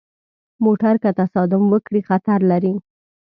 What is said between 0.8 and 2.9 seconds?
که تصادم وکړي، خطر لري.